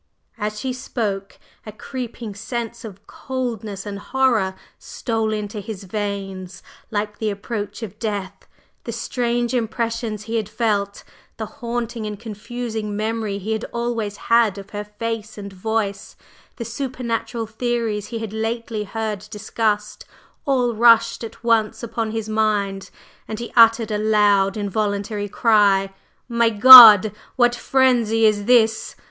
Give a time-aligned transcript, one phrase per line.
[0.39, 7.19] As she spoke, a creeping sense of coldness and horror stole into his veins like
[7.19, 8.47] the approach of death,
[8.85, 11.03] the strange impressions he had felt,
[11.37, 16.15] the haunting and confusing memory he had always had of her face and voice,
[16.55, 20.05] the supernatural theories he had lately heard discussed,
[20.45, 22.89] all rushed at once upon his mind,
[23.27, 25.93] and he uttered a loud involuntary cry.
[26.27, 27.11] "My God!
[27.35, 28.95] What frenzy is this!